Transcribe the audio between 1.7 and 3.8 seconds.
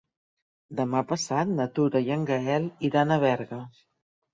Tura i en Gaël iran a Berga.